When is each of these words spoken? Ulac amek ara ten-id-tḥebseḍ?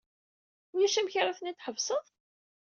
Ulac 0.73 0.95
amek 0.99 1.15
ara 1.19 1.37
ten-id-tḥebseḍ? 1.37 2.05